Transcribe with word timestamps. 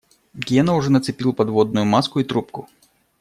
Гена 0.33 0.73
уже 0.77 0.89
нацепил 0.91 1.31
подводную 1.31 1.85
маску 1.85 2.19
и 2.19 2.23
трубку. 2.23 2.67